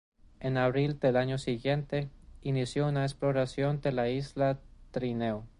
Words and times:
En 0.39 0.57
abril 0.57 0.99
del 0.99 1.15
año 1.15 1.37
siguiente 1.37 2.09
inició 2.41 2.87
una 2.87 3.03
exploración 3.05 3.81
de 3.81 3.91
la 3.91 4.09
isla 4.09 4.49
en 4.49 4.57
trineo. 4.89 5.43